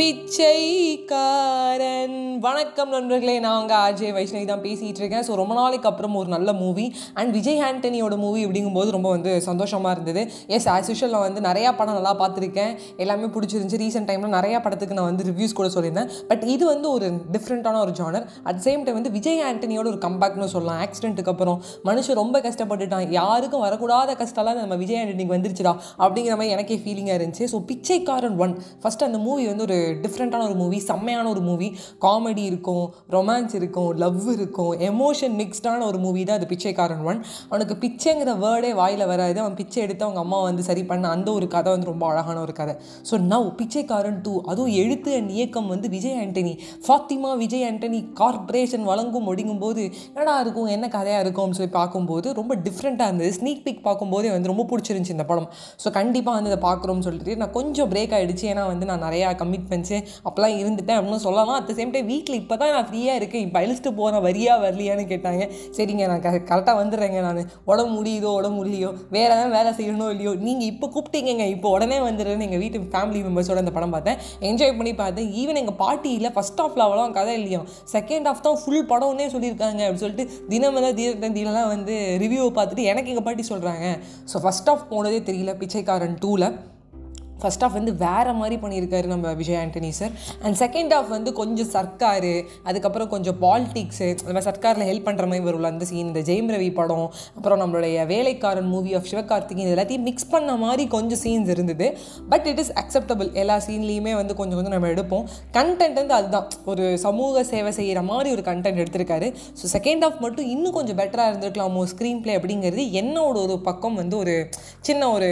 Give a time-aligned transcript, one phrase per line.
[0.00, 1.48] பிச்சைக்காரன்.
[2.44, 6.50] வணக்கம் நண்பர்களே நான் உங்கள் அஜய் வைஷ்ணவி தான் பேசிகிட்டு இருக்கேன் ஸோ ரொம்ப நாளைக்கு அப்புறம் ஒரு நல்ல
[6.60, 6.86] மூவி
[7.20, 10.22] அண்ட் விஜய் ஆண்டனியோட மூவி அப்படிங்கும்போது ரொம்ப வந்து சந்தோஷமாக இருந்தது.
[10.56, 12.72] எஸ் ஆஸ் யூஷுவல் நான் வந்து நிறையா படம் நல்லா பார்த்துருக்கேன்.
[13.04, 13.80] எல்லாமே பிடிச்சிருந்துச்சி.
[13.84, 16.08] ரீசெண்ட் டைமில் நிறையா படத்துக்கு நான் வந்து ரிவ்யூஸ் கூட சொல்லியிருந்தேன்.
[16.30, 20.50] பட் இது வந்து ஒரு டிஃப்ரெண்ட்டான ஒரு ஜானர் அட் சேம் டைம் வந்து விஜய் ஆண்டனியோட ஒரு கம்பேக்னு
[20.54, 20.80] சொல்லலாம்.
[20.86, 23.06] ஆக்சிடென்ட்டுக்கு அப்புறம் மனுஷன் ரொம்ப கஷ்டப்பட்டுட்டான்.
[23.20, 27.52] யாருக்கும் வரக்கூடாத கஷ்டம்லாம் நம்ம விஜய் ஆண்டனிக்கு வந்துருச்சுடா அப்படிங்கிற மாதிரி எனக்கே ஃபீலிங்காக இருந்துச்சு.
[27.54, 31.68] ஸோ பிச்சைக்காரன் ஒன் ஃபஸ்ட் அந்த மூவி வந்து ஒரு டிஃப்ரெண்ட்டான ஒரு மூவி செம்மையான ஒரு மூவி
[32.04, 32.84] காமெடி இருக்கும்
[33.16, 38.72] ரொமான்ஸ் இருக்கும் லவ் இருக்கும் எமோஷன் மிக்ஸ்டான ஒரு மூவி தான் அது பிச்சைக்காரன் ஒன் அவனுக்கு பிச்சைங்கிற வேர்டே
[38.80, 39.38] வாயில் வராது.
[39.44, 42.54] அவன் பிச்சை எடுத்து அவங்க அம்மா வந்து சரி பண்ண அந்த ஒரு கதை வந்து ரொம்ப அழகான ஒரு
[42.60, 42.74] கதை.
[43.10, 46.54] ஸோ நவ் பிச்சைக்காரன் டூ அதுவும் எழுத்து அண்ட் இயக்கம் வந்து Vijay Antony.
[46.86, 52.52] Fatima Vijay Antony corporation வழங்கும் ஒடுங்கும் போது என்னடா இருக்கும் என்ன கதையாக இருக்கும்னு சொல்லி பார்க்கும்போது ரொம்ப
[52.66, 53.30] டிஃப்ரெண்ட்டாக இருந்தது.
[53.38, 55.48] ஸ்னீக் பிக் பார்க்கும்போதே வந்து ரொம்ப பிடிச்சிருந்துச்சி இந்த படம்.
[55.84, 59.79] ஸோ கண்டிப்பாக வந்து இதை பார்க்குறோம்னு சொல்லிட்டு நான் கொஞ்சம் பிரேக் ஆகிடுச்சு ஏன்னா வந்து நான் நிறையா கமிட்மெண்ட்
[59.80, 61.52] இருந்துச்சு அப்போலாம் இருந்துட்டேன் அப்படின்னு சொல்லலாம்.
[61.58, 63.44] அட் சேம் டைம் வீட்டில் இப்போ தான் நான் ஃப்ரீயாக இருக்கேன்.
[63.46, 65.42] இப்போ அழிச்சிட்டு போகிறேன் வரியா வரலையான்னு கேட்டாங்க.
[65.76, 67.40] சரிங்க நான் க கரெக்டாக வந்துடுறேங்க நான்.
[67.70, 72.46] உடம்பு முடியுதோ உடம்பு முடியலையோ வேறு எதாவது வேலை செய்யணும் இல்லையோ நீங்கள் இப்போ கூப்பிட்டீங்க இப்போ உடனே வந்துடுறேன்னு
[72.48, 74.18] எங்கள் வீட்டு ஃபேமிலி மெம்பர்ஸோட அந்த படம் பார்த்தேன்.
[74.50, 75.28] என்ஜாய் பண்ணி பார்த்தேன்.
[75.42, 77.60] ஈவன் எங்கள் பாட்டியில் ஃபஸ்ட் ஹாஃபில் அவ்வளோ கதை இல்லையோ
[77.94, 81.94] செகண்ட் ஹாஃப் தான் ஃபுல் படம்னே சொல்லியிருக்காங்க அப்படின்னு சொல்லிட்டு தினம் வந்து தீரத்தந்தியிலலாம் வந்து
[82.24, 83.86] ரிவ்யூவை பார்த்துட்டு எனக்கு எங்கள் பாட்டி சொல்கிறாங்க
[84.32, 86.48] ஸோ ஃபஸ்ட் ஆஃப் போனதே தெரியல பிச்சைக்காரன் டூவில்
[87.42, 90.12] ஃபஸ்ட் ஆஃப் வந்து வேறு மாதிரி பண்ணியிருக்காரு நம்ம Vijay Antony sir
[90.44, 92.30] and second half வந்து கொஞ்சம் சர்க்கார்
[92.68, 96.70] அதுக்கப்புறம் கொஞ்சம் பாலிட்டிக்ஸு அந்த மாதிரி சர்க்காரில் ஹெல்ப் பண்ணுற மாதிரி வரும்ல அந்த சீன் இந்த ஜெயம் ரவி
[96.80, 97.06] படம்
[97.38, 101.86] அப்புறம் நம்மளுடைய வேலைக்காரன் மூவி ஆஃப் சிவகார்த்திகேயன் இது எல்லாத்தையும் மிக்ஸ் பண்ண மாதிரி கொஞ்சம் சீன்ஸ் இருந்தது.
[102.32, 105.24] பட் இட் இஸ் அக்செப்டபிள் எல்லா சீன்லேயுமே வந்து கொஞ்சம் கொஞ்சம் நம்ம எடுப்போம்.
[105.58, 106.46] கண்டென்ட் வந்து அதுதான்.
[106.72, 109.28] ஒரு சமூக சேவை செய்கிற மாதிரி ஒரு கண்டென்ட் எடுத்திருக்காரு.
[109.60, 111.82] ஸோ செகண்ட் ஆஃப் மட்டும் இன்னும் கொஞ்சம் பெட்டராக இருந்திருக்கலாமோ.
[111.92, 114.34] ஸ்க்ரீன் ப்ளே அப்படிங்கிறது என்னோட ஒரு பக்கம் வந்து ஒரு
[114.88, 115.30] சின்ன ஒரு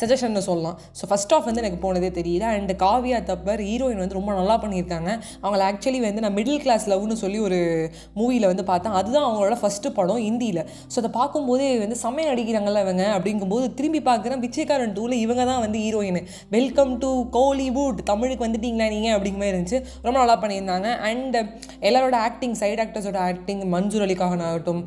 [0.00, 0.78] சஜஷன் சொல்லலாம்.
[0.98, 2.46] ஸோ ஃபஸ்ட் ஆஃப் வந்து எனக்கு போனதே தெரியல.
[2.58, 5.10] அண்ட் காவியா தப்பர் ஹீரோயின் வந்து ரொம்ப நல்லா பண்ணியிருக்காங்க.
[5.44, 7.60] அவங்கள ஆக்சுவலி வந்து நான் மிடில் கிளாஸ் லவ்னு சொல்லி ஒரு
[8.20, 8.96] மூவியில் வந்து பார்த்தேன்.
[9.00, 10.62] அதுதான் அவங்களோட ஃபஸ்ட்டு படம் ஹிந்தியில்.
[10.92, 14.42] ஸோ அதை பார்க்கும்போதே வந்து செம்மையாக நடிக்கிறாங்கல்ல இவங்க அப்படிங்கும்போது திரும்பி பார்க்குறேன்.
[14.44, 16.20] பிச்சைக்காரன் டூவில் இவங்க தான் வந்து ஹீரோயின்
[16.56, 19.80] வெல்கம் டு கோலிவுட் தமிழுக்கு வந்துட்டீங்களா நீங்கள் அப்படிங்கிற மாதிரி இருந்துச்சு.
[20.06, 20.88] ரொம்ப நல்லா பண்ணியிருந்தாங்க.
[21.10, 21.36] அண்ட்
[21.88, 24.80] எல்லாரோட ஆக்டிங் சைட் ஆக்டர்ஸோட ஆக்டிங் மஞ்சூர் அலிகாகன் ஆகட்டும்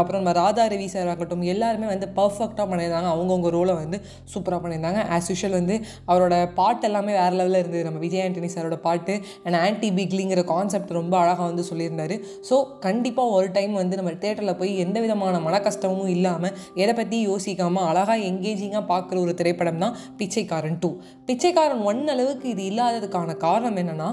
[0.00, 3.10] அப்புறம் நம்ம ராதா ரவி சார் ஆகட்டும் எல்லாருமே வந்து பர்ஃபெக்டாக பண்ணியிருந்தாங்க.
[3.14, 3.98] அவங்கவுங்க ரோலை வந்து
[4.32, 5.00] சூப்பராக பண்ணியிருந்தாங்க.
[5.16, 5.76] ஆஸ் யூஷுவல் வந்து
[6.10, 7.84] அவரோட பாட்டு எல்லாமே வேறு லெவலில் இருந்தது.
[7.88, 9.14] நம்ம விஜய் ஆண்டனி சாரோட பாட்டு
[9.44, 12.16] அண்ட் ஆன்டி பிக்லிங்கிற கான்செப்ட் ரொம்ப அழகாக வந்து சொல்லியிருந்தார்.
[12.48, 17.18] ஸோ கண்டிப்பாக ஒரு டைம் வந்து நம்ம தேட்டரில் போய் எந்த விதமான மன கஷ்டமும் இல்லாமல் எதை பற்றி
[17.30, 20.90] யோசிக்காமல் அழகாக எங்கேஜிங்காக பார்க்குற ஒரு திரைப்படம் தான் பிச்சைக்காரன் டூ
[21.28, 24.08] பிச்சைக்காரன் ஒன் அளவுக்கு இது இல்லாததுக்கான காரணம் என்னென்னா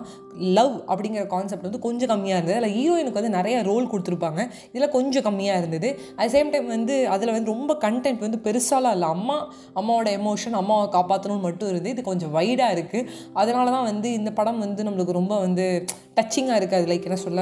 [0.57, 2.57] லவ் அப்படிங்கிற கான்செப்ட் வந்து கொஞ்சம் கம்மியாக இருந்தது.
[2.59, 4.41] அதில் ஹீரோயினுக்கு வந்து நிறைய ரோல் கொடுத்துருப்பாங்க.
[4.73, 5.89] இதில் கொஞ்சம் கம்மியாக இருந்தது.
[6.19, 9.09] அட் சேம் டைம் வந்து அதில் வந்து ரொம்ப கண்டென்ட் வந்து பெருசாலாம் இல்லை.
[9.15, 9.37] அம்மா
[9.79, 13.07] அம்மாவோட எமோஷன் அம்மாவை காப்பாற்றணும்னு மட்டும் இருந்து இது கொஞ்சம் வைடாக இருக்குது
[13.41, 15.67] அதனால தான் வந்து இந்த படம் வந்து நம்மளுக்கு ரொம்ப வந்து
[16.17, 16.79] டச்சிங்காக இருக்குது.
[16.81, 17.41] அது லைக் என்ன சொல்ல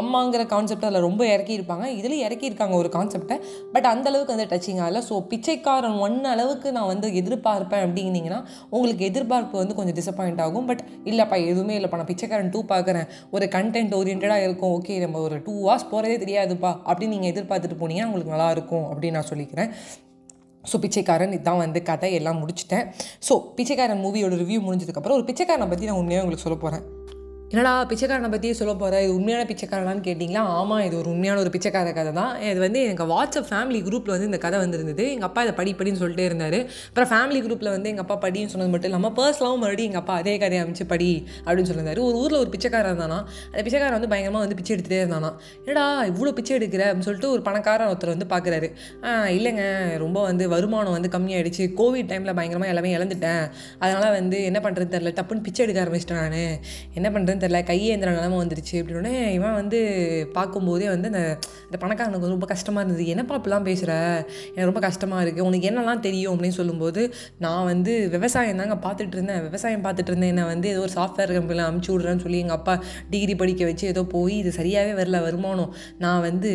[0.00, 1.86] அம்மாங்கிற கான்செப்ட் அதில் ரொம்ப இறக்கியிருப்பாங்க.
[2.00, 3.36] இதில் இறக்கியிருக்காங்க ஒரு கான்செப்டை
[3.74, 5.02] பட் அந்த அளவுக்கு வந்து டச்சிங்காக இல்லை.
[5.08, 8.40] ஸோ பிச்சைக்காரன் ஒன் அளவுக்கு நான் வந்து எதிர்பார்ப்பேன் அப்படின்னீங்கன்னா
[8.76, 10.68] உங்களுக்கு எதிர்பார்ப்பு வந்து கொஞ்சம் டிசப்பாயிண்ட் ஆகும்.
[10.70, 12.00] பட் இல்லைப்பா எதுவுமே இல்லைப்பா.
[12.02, 13.08] நான் பிச்சைக்காரன் டூ பார்க்குறேன்.
[13.36, 14.72] ஒரு கண்டென்ட் ஓரியன்டாக இருக்கும்.
[14.78, 16.72] ஓகே நம்ம ஒரு டூ ஹவர்ஸ் போகிறதே தெரியாதுப்பா.
[16.88, 19.70] அப்படின்னு நீங்கள் எதிர்பார்த்துட்டு போனீங்கன்னா உங்களுக்கு நல்லாயிருக்கும் அப்படின்னு நான் சொல்லிக்கிறேன்.
[20.72, 22.86] ஸோ பிச்சைக்காரன் இதுதான் வந்து கதை எல்லாம் முடிச்சிட்டேன்.
[23.28, 26.84] ஸோ பிச்சைக்காரன் மூவியோட ரிவ்யூ முடிஞ்சதுக்கப்புறம் ஒரு பிச்சைக்காரனை பற்றி நான் உண்மையாக உங்களுக்கு சொல்ல போகிறேன்
[27.54, 30.40] என்னடா பிச்சைக்காரனை பற்றியே சொல்ல போகிற இது உண்மையான பிச்சைக்காரனான்னு கேட்டிங்களா?
[30.60, 32.32] ஆமாம் இது ஒரு உண்மையான ஒரு பிச்சைக்கார கதை தான்.
[32.52, 35.04] இது வந்து எங்கள் வாட்ஸ்அப் ஃபேமிலி குரூப்பில் வந்து இந்த கதை வந்திருந்தது.
[35.14, 36.56] எங்கள் அப்பா இதை படி படின்னு சொல்லிட்டே இருந்தார்.
[36.88, 40.34] அப்புறம் ஃபேமிலி குரூப்பில் வந்து எங்கள் அப்பா படின்னு சொன்னது மட்டும் இல்லாமல் பர்சனலாகவும் மறுபடியும் எங்கள் அப்பா அதே
[40.44, 41.10] கதையை அமைச்சு படி
[41.44, 42.02] அப்படின்னு சொல்லியிருந்தாரு.
[42.08, 43.18] ஒரு ஊரில் ஒரு பிச்சைக்காரன் இருந்தானா?
[43.52, 45.30] அந்த பிச்சைக்காரன் வந்து பயங்கரமாக வந்து பிச்சை எடுத்துகிட்டே இருந்தானா?
[45.66, 46.82] என்னடா இவ்வளோ பிச்சை எடுக்கிற?
[46.88, 48.70] அப்படின்னு சொல்லிட்டு ஒரு பணக்காரன் ஒருத்தர் வந்து பார்க்குறாரு
[49.36, 49.64] இல்லைங்க
[50.04, 51.66] ரொம்ப வந்து வருமானம் வந்து கம்மியாயிடுச்சு.
[51.82, 53.44] கோவிட் டைமில் பயங்கரமாக எல்லாமே இழந்துட்டேன்.
[53.84, 56.58] அதனால் வந்து என்ன பண்ணுறது தெரில டப்புன்னு பிச்சை எடுக்க ஆரம்பிச்சிட்டேன் நான்.
[56.98, 58.76] என்ன பண்ணுறதுன்னு தெரில கையேந்திர நிலமை வந்துருச்சு.
[58.82, 59.80] அப்படின்னே இவன் வந்து
[60.38, 61.22] பார்க்கும்போதே வந்து அந்த
[61.66, 63.04] அந்த பணக்காரனுக்கு ரொம்ப கஷ்டமாக இருந்தது.
[63.12, 63.92] என்னப்பா அப்படிலாம் பேசுகிற
[64.50, 66.32] எனக்கு ரொம்ப கஷ்டமாக இருக்குது உனக்கு என்னெல்லாம் தெரியும்?
[66.34, 67.02] அப்படின்னு சொல்லும்போது
[67.44, 69.40] நான் வந்து விவசாயம் தாங்க பார்த்துட்டு இருந்தேன்.
[69.48, 70.32] விவசாயம் பார்த்துட்டு இருந்தேன்.
[70.34, 72.74] என்னை வந்து ஏதோ ஒரு சாஃப்ட்வேர் கம்பெனியில் அமுச்சு விட்றேன்னு சொல்லி எங்கள் அப்பா
[73.12, 75.70] டிகிரி படிக்க வச்சு ஏதோ போய் இது சரியாகவே வரல வருமானம்.
[76.04, 76.52] நான் வந்து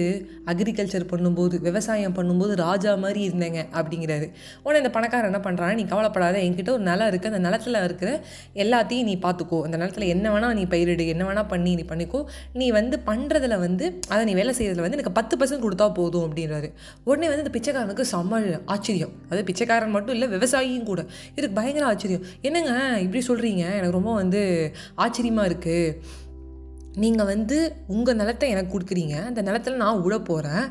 [0.53, 4.29] அக்ரிகல்ச்சர் பண்ணும்போது விவசாயம் பண்ணும்போது ராஜா மாதிரி இருந்தேங்க அப்படிங்கிறாரு.
[4.63, 6.37] உடனே இந்த பணக்காரன் என்ன பண்ணுறான் நீ கவலைப்படாத.
[6.47, 8.11] என்கிட்ட ஒரு நிலம் இருக்குது அந்த நிலத்தில் இருக்கிற
[8.63, 9.59] எல்லாத்தையும் நீ பார்த்துக்கோ.
[9.67, 12.23] அந்த நிலத்தில் என்ன வேணால் நீ பயிரிடு என்ன வேணால் பண்ணி நீ பண்ணிக்கோ.
[12.59, 16.71] நீ வந்து பண்ணுறதுல வந்து அதை நீ வேலை செய்கிறதுல வந்து எனக்கு பத்து பர்சன்ட் கொடுத்தா போதும் அப்படின்றாரு.
[17.09, 19.13] உடனே வந்து இந்த பிச்சைக்காரனுக்கு செம்ம ஆச்சரியம்.
[19.29, 21.01] அது பிச்சைக்காரன் மட்டும் இல்லை விவசாயியும் கூட.
[21.35, 22.25] இதுக்கு பயங்கர ஆச்சரியம்.
[22.47, 22.71] என்னங்க
[23.05, 24.41] இப்படி சொல்கிறீங்க எனக்கு ரொம்ப வந்து
[25.05, 26.27] ஆச்சரியமாக இருக்குது
[26.95, 29.25] நீங்கள் வந்து உங்கள் நிலத்தை எனக்கு கொடுக்குறீங்க.
[29.25, 30.65] அந்த நிலத்தில் நான் உழ போகிறேன்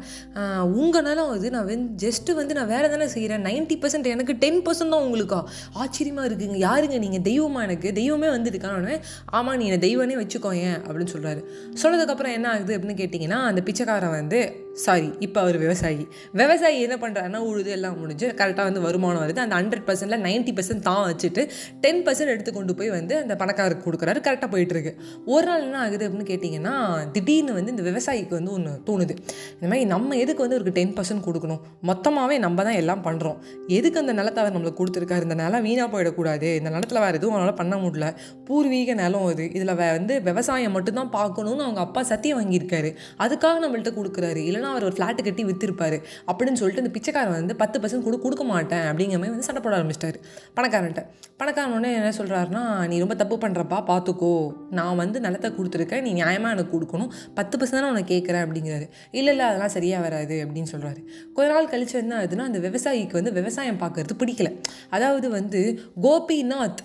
[0.65, 4.63] உங்கள் நிலம் வந்து நான் வந்து ஜஸ்ட்டு வந்து நான் வேறு தானே செய்கிறேன் நைன்ட்டி பர்சன்ட் எனக்கு டென்
[4.63, 5.45] பர்சன்ட் தான் உங்களுக்கா?
[5.73, 6.57] ஆச்சரியமாக இருக்குங்க.
[6.57, 7.93] யாருங்க நீங்கள் தெய்வமாக எனக்கு?
[7.93, 9.01] தெய்வமே வந்துருக்கானே
[9.31, 10.79] ஆமாம் நீ என்னை தெய்வனே வச்சுக்கோ ஏன்?
[10.87, 11.45] அப்படின்னு சொல்கிறாரு
[11.83, 16.05] சொன்னதுக்கப்புறம் என்ன ஆகுது அப்படின்னு கேட்டிங்கன்னா அந்த பிச்சைக்காரன் வந்து சாரி இப்போ அவர் விவசாயி.
[16.41, 19.41] விவசாயி என்ன பண்ணுறாருன்னா உழுது எல்லாம் முடிஞ்சு கரெக்டாக வந்து வருமானம் வருது.
[19.45, 21.43] அந்த ஹண்ட்ரட் பர்சன்டில் நைன்ட்டி பர்சன்ட் தான் வச்சுட்டு
[21.85, 24.21] டென் பர்சன்ட் எடுத்து கொண்டு போய் வந்து அந்த பணக்காரருக்கு கொடுக்குறாரு.
[24.29, 24.93] கரெக்டாக போயிட்டுருக்கு
[25.35, 26.75] ஒரு நாள் என்ன ஆகுது அப்படின்னு கேட்டிங்கன்னா
[27.17, 29.17] திடீர்னு வந்து இந்த விவசாயிக்கு வந்து ஒன்று தோணுது.
[29.57, 31.61] இந்த மாதிரி நம்ம எதுக்கு வந்து ஒரு டென் பர்சன்ட் கொடுக்கணும்?
[31.91, 33.39] மொத்தமாகவே நம்ம தான் எல்லாம் பண்ணுறோம்
[33.79, 35.27] எதுக்கு அந்த நிலத்தை அவர் நம்மளுக்கு கொடுத்துருக்காரு?
[35.29, 36.49] இந்த நிலம் வீணாக போயிடக்கூடாது.
[36.61, 38.07] இந்த நிலத்தில் வேறு எதுவும் அவனால் பண்ண முடியல.
[38.49, 39.45] பூர்வீக நிலம் அது.
[39.59, 42.93] இதில் வந்து விவசாயம் மட்டும்தான் பார்க்கணும்னு அவங்க அப்பா சத்தியம் வாங்கியிருக்காரு.
[43.27, 44.41] அதுக்காக நம்மள்கிட்ட கொடுக்குறாரு.
[44.49, 45.97] இல்லைனா அவர் ஒரு ஃப்ளாட்டு கட்டி விற்றுருப்பார்
[46.31, 49.75] அப்படின்னு சொல்லிட்டு இந்த பிச்சைக்காரன் வந்து பத்து பர்சன்ட் கூட கொடுக்க மாட்டேன் அப்படிங்கிற மாதிரி வந்து சண்டை போட
[49.79, 50.19] ஆரம்பிச்சிட்டாரு.
[50.57, 51.05] பணக்காரன்ட்ட.
[51.41, 54.33] பணக்காரன் உடனே என்ன சொல்கிறாருன்னா நீ ரொம்ப தப்பு பண்ணுறப்பா பார்த்துக்கோ
[54.79, 56.05] நான் வந்து நிலத்தை கொடுத்துருக்கேன்.
[56.09, 57.11] நீ நியாயமாக எனக்கு கொடுக்கணும்.
[57.41, 58.89] பத்து பர்சன்ட் தான் உனக்கு கேட்குறேன் அப்படிங்கிறாரு.
[59.19, 61.01] இல்லை இல்லை அதெல்லாம் சரியாக வராது அப்படின்னு சொல்கிறாரு
[61.39, 64.51] கொஞ்ச நாள் கழிச்சு என்ன ஆகுதுன்னா அந்த விவசாயிக்கு வந்து விவசாயம் பார்க்கறது பிடிக்கல.
[64.91, 65.63] அதாவது வந்து
[66.03, 66.83] கோபிநாத்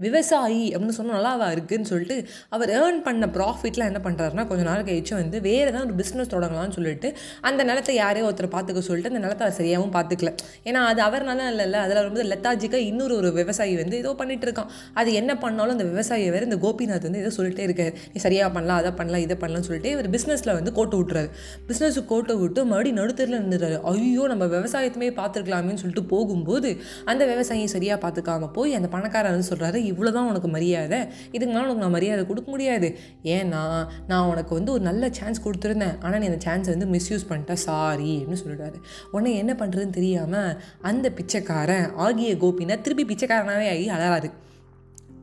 [0.00, 2.16] விவசாயி அப்படின்னு சொன்னால் நல்லாவா இருக்குதுன்னு சொல்லிட்டு
[2.56, 6.76] அவர் ஏர்ன் பண்ண ப்ராஃபிட்லாம் என்ன பண்ணுறாருனா கொஞ்சம் நாள் கழிச்சு வந்து வேறு ஏதாவது ஒரு பிஸ்னஸ் தொடங்கலாம்னு
[6.78, 7.08] சொல்லிட்டு
[7.48, 10.30] அந்த நிலத்தை யாரையோ ஒருத்தர் பார்த்துக்க சொல்லிட்டு அந்த நிலத்தை அவர் சரியாகவும் பார்த்துக்கல.
[10.68, 14.70] ஏன்னா அது அவர் நிலம் இல்லைல்ல அதில் ரொம்ப லெத்தாஜிக்காக இன்னொரு ஒரு விவசாயி வந்து ஏதோ பண்ணிட்டு இருக்கான்.
[15.00, 17.92] அது என்ன பண்ணாலும் அந்த விவசாயியை வேறு இந்த கோபிநாத் வந்து ஏதோ சொல்லிட்டே இருக்காரு.
[18.14, 21.30] நீ சரியாக பண்ணலாம் அதை பண்ணலாம் இதை பண்ணலாம்னு சொல்லிட்டு இவர் பிஸ்னஸில் வந்து கோட்டை விட்டுறாரு
[21.68, 26.70] பிஸ்னஸுக்கு கோட்டை விட்டு மறுபடியும் நடுத்தரில் இருந்துடுறாரு ஐயோ நம்ம விவசாயத்துமே பார்த்துருக்கலாமேன்னு சொல்லிட்டு போகும்போது
[27.04, 31.00] அந்த விவசாயியை சரியாக பார்த்துக்காம போய் அந்த பணக்காரர் வந்து சொல்கிறாரு இவ்வளோ தான் உனக்கு மரியாதை.
[31.36, 32.90] இதுக்கு மேலே உனக்கு நான் மரியாதை கொடுக்க முடியாது.
[33.36, 33.62] ஏன்னா
[34.10, 35.96] நான் உனக்கு வந்து ஒரு நல்ல சான்ஸ் கொடுத்துருந்தேன்.
[36.04, 38.80] ஆனால் நீ அந்த சான்ஸை வந்து மிஸ்யூஸ் பண்ணிட்ட சாரி அப்படின்னு சொல்லிட்டாரு.
[39.14, 40.52] உடனே என்ன பண்ணுறதுன்னு தெரியாமல்
[40.90, 44.30] அந்த பிச்சைக்காரன் ஆகிய கோபினா திருப்பி பிச்சைக்காரனாகவே ஆகி அழறாரு.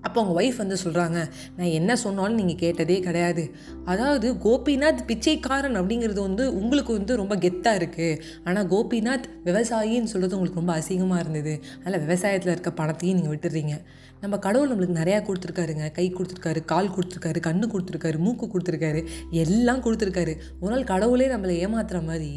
[0.08, 1.20] அப்போ அவங்க ஒய்ஃப் வந்து சொல்கிறாங்க
[1.58, 3.44] நான் என்ன சொன்னாலும் நீங்கள் கேட்டதே கிடையாது.
[3.92, 10.62] அதாவது கோபிநாத் பிச்சைக்காரன் அப்படிங்கிறது வந்து உங்களுக்கு வந்து ரொம்ப கெத்தாக இருக்குது ஆனால் கோபிநாத் விவசாயின்னு சொல்கிறது உங்களுக்கு
[10.62, 11.54] ரொம்ப அசிங்கமாக இருந்தது.
[11.80, 13.76] அதனால் விவசாயத்தில் இருக்க பணத்தையும் நீங்கள் விட்டுறீங்க.
[14.26, 15.86] நம்ம கடவுள் நம்மளுக்கு நிறையா கொடுத்துருக்காருங்க.
[15.98, 19.02] கை கொடுத்துருக்காரு கால் கொடுத்துருக்காரு கண்ணு கொடுத்துருக்காரு மூக்கு கொடுத்துருக்காரு
[19.44, 20.34] எல்லாம் கொடுத்துருக்காரு.
[20.62, 22.32] ஒரு நாள் கடவுளே நம்மளை ஏமாத்துற மாதிரி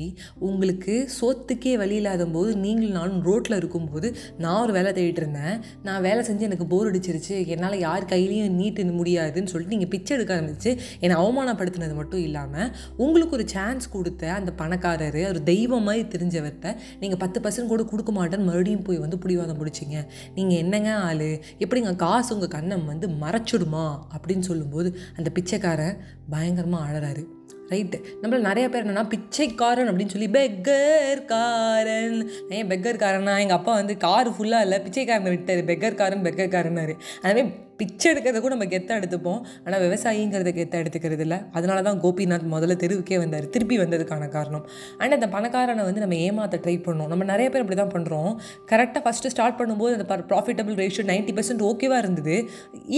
[0.48, 4.08] உங்களுக்கு சோத்துக்கே வழி இல்லாத போது நீங்களும் நானும் ரோட்டில் இருக்கும்போது
[4.44, 5.56] நான் ஒரு வேலை தேடிட்டு இருந்தேன்.
[5.86, 7.36] நான் வேலை செஞ்சு எனக்கு போர் அடிச்சிருச்சு.
[7.54, 10.70] என்னால் யார் கையிலையும் நீட்டு முடியாதுன்னு சொல்லிட்டு நீங்கள் பிச்சை எடுக்க ஆரம்பிச்சு
[11.04, 12.68] என்னை அவமானப்படுத்தினது மட்டும் இல்லாமல்
[13.06, 18.12] உங்களுக்கு ஒரு சான்ஸ் கொடுத்த அந்த பணக்காரர் ஒரு தெய்வம் மாதிரி தெரிஞ்சவர்கிட்ட நீங்கள் பத்து பர்சன்ட் கூட கொடுக்க
[18.20, 19.98] மாட்டேன்னு மறுபடியும் போய் வந்து பிடிவாதம் பிடிச்சிங்க.
[20.38, 21.26] நீங்கள் என்னங்க ஆள்?
[21.64, 23.82] எப்படி எப்படிங்க காசு உங்கள் கண்ணை வந்து மறைச்சிடுமா
[24.14, 25.98] அப்படின்னு சொல்லும்போது அந்த பிச்சைக்காரன்
[26.30, 27.22] பயங்கரமாக அழறாரு.
[27.68, 33.72] ரைட்டு நம்மள நிறைய பேர் என்னென்னா பிச்சைக்காரன் அப்படின்னு சொல்லி பெக்கர் காரன் ஏன் பெக்கர் காரனா எங்கள் அப்பா
[33.74, 37.44] வந்து கார் ஃபுல்லாக இல்லை பிச்சைக்காரன் விட்டார் பெக்கர் காரன் பெக்கர் காரனாரு அதுமாதிரி
[37.78, 39.40] பிச்சை எடுக்கிறத கூட நம்ம கெத்தாக எடுத்துப்போம்.
[39.64, 41.38] ஆனால் விவசாயிங்கிறத கெத்தாக எடுத்துக்கிறது இல்லை.
[41.52, 43.48] அதனால தான் கோபிநாத் முதல்ல தெருவுக்கே வந்தார்.
[43.54, 44.64] திருப்பி வந்ததுக்கான காரணம்.
[44.98, 47.10] அண்ட் அந்த பணக்காரனை வந்து நம்ம ஏமாற்ற ட்ரை பண்ணோம்.
[47.12, 48.32] நம்ம நிறைய பேர் அப்படி தான் பண்ணுறோம்
[48.72, 52.36] கரெக்டாக ஃபஸ்ட்டு ஸ்டார்ட் பண்ணும்போது அந்த ப்ராஃபிட்டபிள் ரேஷியோ நைன்ட்டி பர்சன்ட் ஓகேவாக இருந்தது.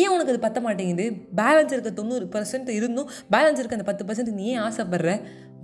[0.03, 1.07] ஏன் உனக்கு அது பத்த மாட்டேங்குது?
[1.43, 5.13] பேலன்ஸ் இருக்க தொண்ணூறு பர்சன்ட் இருந்தும் பேலன்ஸ் இருக்க அந்த பத்து பர்சன்ட் நீ ஏன் ஆசைப்படுற?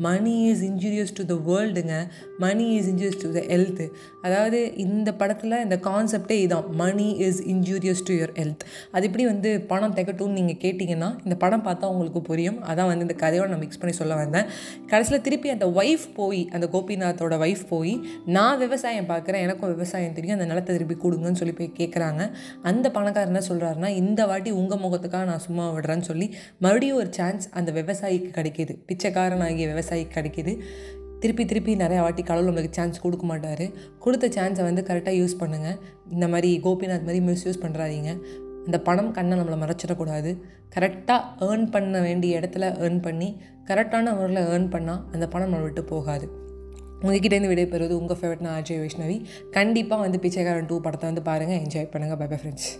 [0.04, 1.94] Money is injurious to the வேர்ல்டுங்க
[2.38, 3.82] money is injurious to the health
[4.22, 6.66] அதாவது இந்த படத்தில் இந்த கான்செப்டே இதான்.
[6.82, 8.64] Money is injurious to your health
[8.96, 12.58] அது எப்படி வந்து பணம் திகட்டும்னு நீங்கள் கேட்டிங்கன்னா இந்த படம் பார்த்தா உங்களுக்கு புரியும்.
[12.70, 14.47] அதான் வந்து இந்த கதையோட நான் மிக்ஸ் பண்ணி சொல்ல வந்தேன்.
[14.87, 17.94] கடைசியில் திருப்பி அந்த ஒய்ஃப் போய் அந்த கோபிநாத்தோட ஒய்ஃப் போய்
[18.37, 22.23] நான் விவசாயம் பார்க்குறேன் எனக்கும் விவசாயம் தெரியும் அந்த நிலத்தை திருப்பி கொடுங்கன்னு சொல்லி போய் கேட்குறாங்க
[22.62, 26.28] அந்த பணக்காரர் என்ன சொல்கிறாருன்னா இந்த வாட்டி உங்கள் முகத்துக்காக நான் சும்மா விடுறேன்னு சொல்லி
[26.59, 28.75] மறுபடியும் ஒரு சான்ஸ் அந்த விவசாயிக்கு கிடைக்கிது.
[28.87, 30.54] பிச்சைக்காரன் ஆகிய விவசாயிக்கு கிடைக்கிது.
[31.21, 33.64] திருப்பி திருப்பி நிறையா வாட்டி கடவுள் நம்மளுக்கு சான்ஸ் கொடுக்க மாட்டார்.
[33.99, 35.78] கொடுத்த சான்ஸை வந்து கரெக்டாக யூஸ் பண்ணுங்கள்
[36.11, 38.11] இந்த மாதிரி கோபிநாத் மாதிரி மிஸ்யூஸ் பண்ணுறாதீங்க
[38.66, 40.32] இந்த பணம் கண்ணை நம்மளை மறைச்சிடக்கூடாது.
[40.75, 43.28] கரெக்டாக ஏர்ன் பண்ண வேண்டிய இடத்துல ஏர்ன் பண்ணி
[43.70, 46.26] கரெக்டான முறையில் ஏர்ன் பண்ணால் அந்த பணம் நம்மளை விட்டு போகாது.
[47.02, 49.16] உங்ககிட்டேருந்து விடைபெறுவது உங்கள் ஃபேவரட் நான் அஜய் வைஷ்ணவி.
[49.50, 52.70] கண்டிப்பாக வந்து பிச்சைக்காரன் டூ படத்தை வந்து பாருங்கள் என்ஜாய் பண்ணுங்கள் பை பை ஃப்ரெண்ட்ஸ்